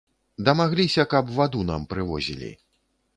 Дамагліся, 0.45 1.05
каб 1.11 1.29
ваду 1.35 1.61
нам 1.71 1.85
прывозілі. 1.91 2.51